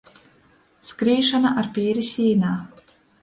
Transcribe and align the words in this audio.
Skrīšona 0.91 1.51
ar 1.63 1.69
pīri 1.77 2.07
sīnā. 2.15 2.55